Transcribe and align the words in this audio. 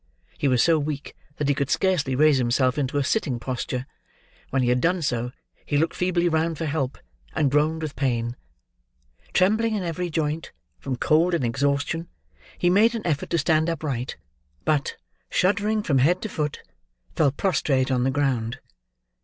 He 0.35 0.47
was 0.47 0.63
so 0.63 0.79
weak, 0.79 1.15
that 1.35 1.47
he 1.47 1.53
could 1.53 1.69
scarcely 1.69 2.15
raise 2.15 2.39
himself 2.39 2.79
into 2.79 2.97
a 2.97 3.03
sitting 3.03 3.39
posture; 3.39 3.85
when 4.49 4.63
he 4.63 4.69
had 4.69 4.81
done 4.81 5.03
so, 5.03 5.31
he 5.63 5.77
looked 5.77 5.95
feebly 5.95 6.27
round 6.27 6.57
for 6.57 6.65
help, 6.65 6.97
and 7.35 7.51
groaned 7.51 7.83
with 7.83 7.95
pain. 7.95 8.35
Trembling 9.31 9.75
in 9.75 9.83
every 9.83 10.09
joint, 10.09 10.53
from 10.79 10.95
cold 10.95 11.35
and 11.35 11.43
exhaustion, 11.45 12.07
he 12.57 12.67
made 12.67 12.95
an 12.95 13.05
effort 13.05 13.29
to 13.29 13.37
stand 13.37 13.69
upright; 13.69 14.17
but, 14.65 14.95
shuddering 15.29 15.83
from 15.83 15.99
head 15.99 16.19
to 16.23 16.29
foot, 16.29 16.63
fell 17.15 17.29
prostrate 17.31 17.91
on 17.91 18.03
the 18.03 18.09
ground. 18.09 18.57